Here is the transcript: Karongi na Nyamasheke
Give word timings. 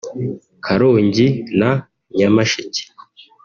Karongi 0.65 1.25
na 1.59 1.71
Nyamasheke 2.17 2.81